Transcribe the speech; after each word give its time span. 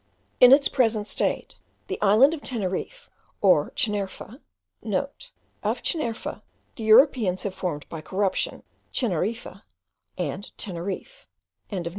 In 0.39 0.51
its 0.51 0.67
present 0.67 1.05
state, 1.05 1.57
the 1.85 2.01
island 2.01 2.33
of 2.33 2.41
Teneriffe, 2.41 3.07
the 3.39 3.71
Chinerfe* 3.75 4.39
(* 4.61 4.81
Of 5.61 5.83
Chinerfe 5.83 6.41
the 6.75 6.83
Europeans 6.83 7.43
have 7.43 7.53
formed, 7.53 7.87
by 7.87 8.01
corruption, 8.01 8.63
Tchineriffe 8.91 9.61
and 10.17 10.51
Teneriffe.) 10.57 11.27